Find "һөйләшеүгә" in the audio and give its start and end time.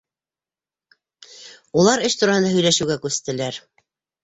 2.57-2.99